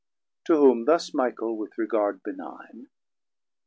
[0.47, 2.87] To whom thus Michael with regard benigne.